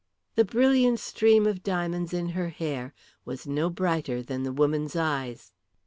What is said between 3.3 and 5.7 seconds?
no brighter than the woman's eyes.